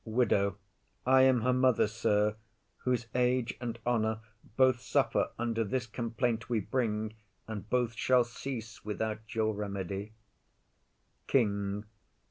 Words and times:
WIDOW. 0.03 0.57
I 1.05 1.21
am 1.21 1.41
her 1.41 1.53
mother, 1.53 1.85
sir, 1.85 2.35
whose 2.77 3.05
age 3.13 3.53
and 3.61 3.77
honour 3.85 4.21
Both 4.57 4.81
suffer 4.81 5.29
under 5.37 5.63
this 5.63 5.85
complaint 5.85 6.49
we 6.49 6.59
bring, 6.59 7.13
And 7.47 7.69
both 7.69 7.93
shall 7.93 8.23
cease, 8.23 8.83
without 8.83 9.35
your 9.35 9.53
remedy. 9.53 10.13
KING. 11.27 11.85